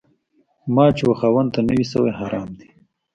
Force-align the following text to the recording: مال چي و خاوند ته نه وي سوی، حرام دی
مال 0.75 0.91
چي 0.97 1.03
و 1.09 1.13
خاوند 1.19 1.49
ته 1.53 1.59
نه 1.67 1.73
وي 1.77 1.85
سوی، 1.91 2.11
حرام 2.19 2.49
دی 2.57 2.67